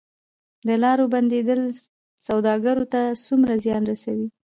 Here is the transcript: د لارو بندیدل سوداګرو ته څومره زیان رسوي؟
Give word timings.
د 0.67 0.69
لارو 0.83 1.05
بندیدل 1.13 1.61
سوداګرو 2.27 2.85
ته 2.93 3.01
څومره 3.25 3.53
زیان 3.63 3.83
رسوي؟ 3.91 4.27